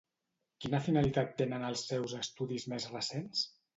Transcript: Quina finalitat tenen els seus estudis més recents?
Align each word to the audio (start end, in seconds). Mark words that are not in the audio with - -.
Quina 0.63 0.79
finalitat 0.85 1.35
tenen 1.41 1.65
els 1.67 1.83
seus 1.91 2.17
estudis 2.21 2.67
més 2.73 2.89
recents? 2.97 3.45